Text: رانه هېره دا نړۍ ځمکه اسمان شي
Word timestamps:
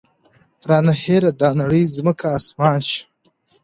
رانه 0.69 0.93
هېره 1.03 1.31
دا 1.41 1.49
نړۍ 1.59 1.83
ځمکه 1.95 2.25
اسمان 2.37 2.79
شي 2.89 3.01